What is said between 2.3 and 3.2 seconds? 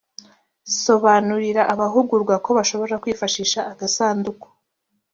ko bashobora